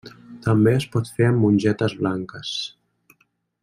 [0.45, 2.59] També es pot fer amb mongetes blanques.